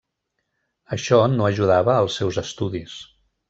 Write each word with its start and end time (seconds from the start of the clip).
Això 0.97 1.21
no 1.35 1.47
ajudava 1.49 1.95
als 1.99 2.19
seus 2.23 2.43
estudis. 2.47 3.01